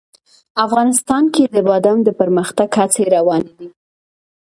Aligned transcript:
افغانستان 0.65 1.23
کې 1.33 1.43
د 1.53 1.55
بادام 1.67 1.97
د 2.03 2.09
پرمختګ 2.19 2.69
هڅې 2.79 3.03
روانې 3.15 3.51
دي. 3.59 3.67